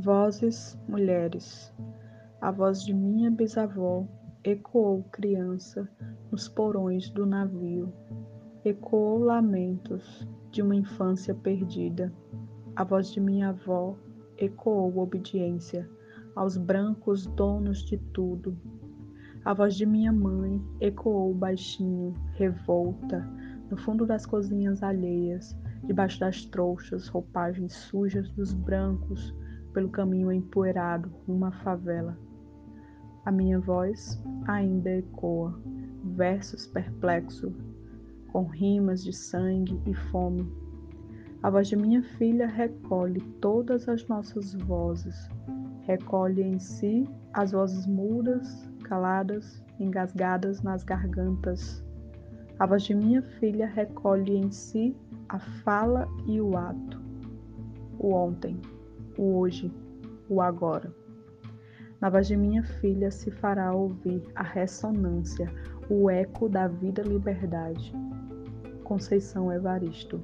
Vozes, 0.00 0.78
mulheres. 0.88 1.74
A 2.40 2.52
voz 2.52 2.84
de 2.84 2.94
minha 2.94 3.32
bisavó 3.32 4.06
ecoou 4.44 5.02
criança 5.10 5.88
nos 6.30 6.48
porões 6.48 7.10
do 7.10 7.26
navio. 7.26 7.92
Ecoou 8.64 9.18
lamentos 9.18 10.24
de 10.52 10.62
uma 10.62 10.76
infância 10.76 11.34
perdida. 11.34 12.14
A 12.76 12.84
voz 12.84 13.10
de 13.10 13.18
minha 13.18 13.48
avó 13.48 13.96
ecoou 14.36 14.96
obediência 14.98 15.90
aos 16.36 16.56
brancos 16.56 17.26
donos 17.26 17.82
de 17.82 17.98
tudo. 18.12 18.56
A 19.44 19.52
voz 19.52 19.74
de 19.74 19.84
minha 19.84 20.12
mãe 20.12 20.62
ecoou 20.80 21.34
baixinho, 21.34 22.14
revolta, 22.34 23.28
no 23.68 23.76
fundo 23.76 24.06
das 24.06 24.24
cozinhas 24.24 24.80
alheias, 24.80 25.58
debaixo 25.82 26.20
das 26.20 26.44
trouxas, 26.44 27.08
roupagens 27.08 27.72
sujas 27.72 28.30
dos 28.30 28.54
brancos, 28.54 29.34
pelo 29.72 29.88
caminho 29.88 30.32
empoeirado 30.32 31.10
à 31.44 31.50
favela. 31.50 32.18
A 33.24 33.30
minha 33.30 33.58
voz 33.60 34.22
ainda 34.46 34.90
ecoa, 34.90 35.58
versos 36.04 36.66
perplexos, 36.66 37.52
com 38.32 38.44
rimas 38.44 39.04
de 39.04 39.12
sangue 39.12 39.80
e 39.86 39.94
fome. 39.94 40.50
A 41.42 41.50
voz 41.50 41.68
de 41.68 41.76
minha 41.76 42.02
filha 42.02 42.46
recolhe 42.46 43.20
todas 43.40 43.88
as 43.88 44.06
nossas 44.08 44.54
vozes, 44.54 45.28
recolhe 45.82 46.42
em 46.42 46.58
si 46.58 47.08
as 47.32 47.52
vozes 47.52 47.86
mudas, 47.86 48.68
caladas, 48.84 49.62
engasgadas 49.78 50.62
nas 50.62 50.82
gargantas. 50.82 51.84
A 52.58 52.66
voz 52.66 52.82
de 52.82 52.94
minha 52.94 53.22
filha 53.22 53.66
recolhe 53.66 54.36
em 54.36 54.50
si 54.50 54.96
a 55.28 55.38
fala 55.38 56.08
e 56.26 56.40
o 56.40 56.56
ato, 56.56 57.00
o 57.98 58.12
ontem, 58.12 58.60
o 59.18 59.38
hoje, 59.38 59.70
o 60.30 60.40
agora. 60.40 60.90
Na 62.00 62.08
voz 62.08 62.26
de 62.28 62.36
minha 62.36 62.62
filha 62.62 63.10
se 63.10 63.30
fará 63.30 63.74
ouvir 63.74 64.22
a 64.34 64.42
ressonância, 64.42 65.52
o 65.90 66.08
eco 66.08 66.48
da 66.48 66.68
vida 66.68 67.02
liberdade. 67.02 67.92
Conceição 68.84 69.52
Evaristo 69.52 70.22